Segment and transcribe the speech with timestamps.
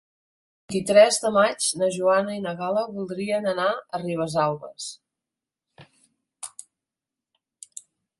[0.61, 4.87] El vint-i-tres de maig na Joana i na Gal·la voldrien anar a Ribesalbes.